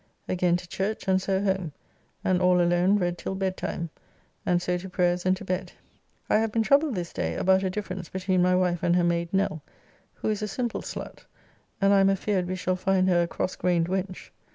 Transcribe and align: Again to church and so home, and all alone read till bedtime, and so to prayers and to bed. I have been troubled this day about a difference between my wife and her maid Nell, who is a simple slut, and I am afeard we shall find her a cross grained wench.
Again 0.27 0.57
to 0.57 0.67
church 0.67 1.07
and 1.07 1.21
so 1.21 1.39
home, 1.43 1.73
and 2.23 2.41
all 2.41 2.59
alone 2.59 2.97
read 2.97 3.19
till 3.19 3.35
bedtime, 3.35 3.91
and 4.47 4.59
so 4.59 4.75
to 4.79 4.89
prayers 4.89 5.27
and 5.27 5.37
to 5.37 5.45
bed. 5.45 5.73
I 6.27 6.39
have 6.39 6.51
been 6.51 6.63
troubled 6.63 6.95
this 6.95 7.13
day 7.13 7.35
about 7.35 7.61
a 7.61 7.69
difference 7.69 8.09
between 8.09 8.41
my 8.41 8.55
wife 8.55 8.81
and 8.81 8.95
her 8.95 9.03
maid 9.03 9.31
Nell, 9.31 9.61
who 10.15 10.29
is 10.29 10.41
a 10.41 10.47
simple 10.47 10.81
slut, 10.81 11.25
and 11.79 11.93
I 11.93 11.99
am 11.99 12.09
afeard 12.09 12.47
we 12.47 12.55
shall 12.55 12.75
find 12.75 13.07
her 13.09 13.21
a 13.21 13.27
cross 13.27 13.55
grained 13.55 13.89
wench. 13.89 14.31